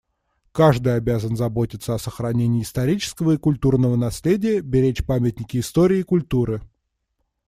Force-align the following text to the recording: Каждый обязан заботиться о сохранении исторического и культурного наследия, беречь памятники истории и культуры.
Каждый 0.51 0.95
обязан 0.97 1.35
заботиться 1.37 1.93
о 1.93 1.99
сохранении 1.99 2.63
исторического 2.63 3.33
и 3.33 3.37
культурного 3.37 3.95
наследия, 3.95 4.61
беречь 4.61 5.05
памятники 5.05 5.57
истории 5.59 5.99
и 5.99 6.03
культуры. 6.03 6.59